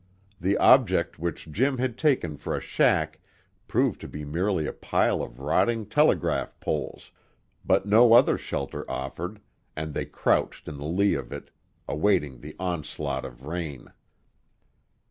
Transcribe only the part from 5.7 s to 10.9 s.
telegraph poles, but no other shelter offered, and they crouched in the